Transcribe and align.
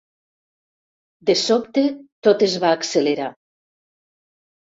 De 1.29 1.35
sobte 1.41 1.83
tot 2.29 2.47
es 2.49 2.57
va 2.65 2.73
accelerar. 2.79 3.29